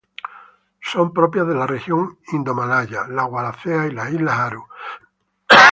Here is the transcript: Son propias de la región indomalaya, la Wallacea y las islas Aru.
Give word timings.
Son 0.81 1.13
propias 1.13 1.47
de 1.47 1.53
la 1.53 1.67
región 1.67 2.17
indomalaya, 2.31 3.07
la 3.07 3.25
Wallacea 3.25 3.85
y 3.85 3.91
las 3.91 4.11
islas 4.11 4.39
Aru. 4.39 4.65